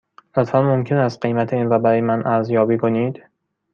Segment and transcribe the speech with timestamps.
[0.37, 3.23] لطفاً ممکن است قیمت این را برای من ارزیابی کنید؟